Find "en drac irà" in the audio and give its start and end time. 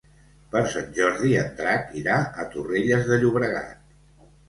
1.43-2.17